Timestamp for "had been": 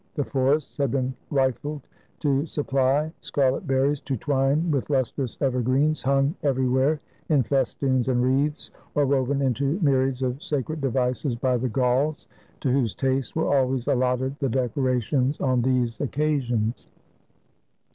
0.77-1.13